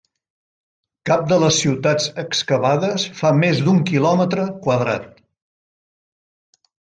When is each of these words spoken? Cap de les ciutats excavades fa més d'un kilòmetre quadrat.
Cap 1.09 1.25
de 1.31 1.37
les 1.43 1.59
ciutats 1.65 2.07
excavades 2.23 3.05
fa 3.19 3.31
més 3.43 3.61
d'un 3.67 3.83
kilòmetre 3.91 4.47
quadrat. 4.65 5.07